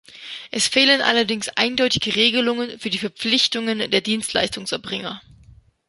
Es 0.49 0.67
fehlen 0.67 1.03
allerdings 1.03 1.47
eindeutige 1.49 2.15
Regelungen 2.15 2.79
für 2.79 2.89
die 2.89 2.97
Verpflichtungen 2.97 3.91
der 3.91 4.01
Dienstleistungserbringer. 4.01 5.21